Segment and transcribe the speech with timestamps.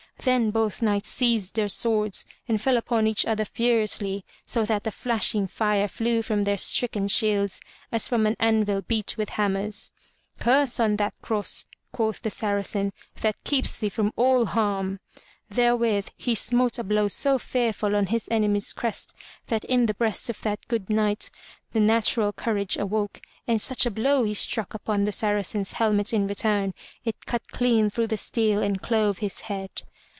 [0.23, 4.91] Then both knights seized their swords and fell upon each other furiously so that the
[4.91, 7.59] flashing fire flew from their stricken shields
[7.91, 9.89] as from an anvil beat with hammers.
[10.37, 14.99] "Curse on that cross,*' quoth then the Saracen, "that keeps thee from all harm!'*
[15.49, 19.15] Therewith he smote a blow so fearful on his enemy's crest
[19.47, 21.31] that in the breast of that good Knight
[21.71, 26.27] the natural courage awoke, and such a blow he struck upon the Saracen's helmet in
[26.27, 29.81] return, it cut clean through the steel and clove his head.